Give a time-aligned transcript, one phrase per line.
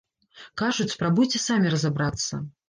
[0.61, 2.43] Кажуць, спрабуйце самі разабрацца.